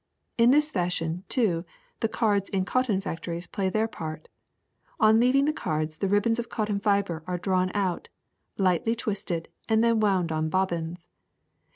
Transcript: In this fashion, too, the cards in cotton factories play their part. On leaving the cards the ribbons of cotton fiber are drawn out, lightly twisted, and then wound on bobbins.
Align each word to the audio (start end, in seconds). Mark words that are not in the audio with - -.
In 0.35 0.49
this 0.49 0.71
fashion, 0.71 1.25
too, 1.29 1.63
the 1.99 2.07
cards 2.07 2.49
in 2.49 2.65
cotton 2.65 3.01
factories 3.01 3.45
play 3.45 3.69
their 3.69 3.87
part. 3.87 4.29
On 4.99 5.19
leaving 5.19 5.45
the 5.45 5.53
cards 5.53 5.99
the 5.99 6.07
ribbons 6.07 6.39
of 6.39 6.49
cotton 6.49 6.79
fiber 6.79 7.23
are 7.27 7.37
drawn 7.37 7.69
out, 7.75 8.09
lightly 8.57 8.95
twisted, 8.95 9.47
and 9.69 9.83
then 9.83 9.99
wound 9.99 10.31
on 10.31 10.49
bobbins. 10.49 11.07